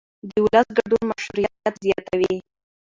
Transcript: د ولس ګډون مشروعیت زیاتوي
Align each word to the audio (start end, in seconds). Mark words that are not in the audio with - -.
د 0.29 0.31
ولس 0.45 0.67
ګډون 0.77 1.01
مشروعیت 1.11 1.73
زیاتوي 1.83 2.35